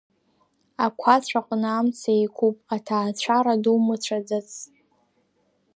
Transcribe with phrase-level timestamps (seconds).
[0.85, 4.61] Ақәацә аҟны амца еиқәуп, аҭаацәара ду мыцәаӡацт.